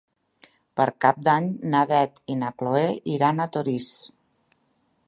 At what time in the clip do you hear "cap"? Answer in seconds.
1.05-1.19